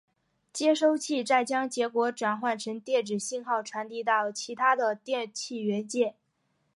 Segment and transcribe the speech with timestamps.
[0.51, 6.15] 接收器再将结果转换成电子信号传递到其它的电气元件。